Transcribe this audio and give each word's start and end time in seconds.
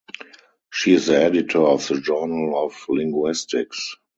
She 0.71 0.95
is 0.95 1.05
the 1.05 1.21
editor 1.21 1.59
of 1.61 1.87
the 1.87 2.01
"Journal 2.01 2.57
of 2.65 2.73
Linguistics". 2.89 3.97